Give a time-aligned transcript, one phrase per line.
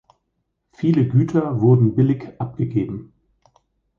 [0.71, 3.13] Viele Güter wurden billig abgegeben.